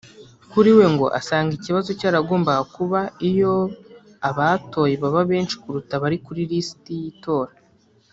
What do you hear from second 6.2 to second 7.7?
kuri lisiti y’itora